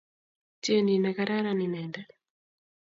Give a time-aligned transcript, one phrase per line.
[0.61, 2.09] Tyenin nekararan inendet.